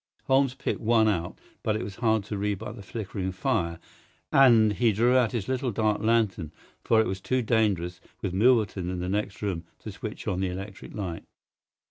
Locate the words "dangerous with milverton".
7.43-8.89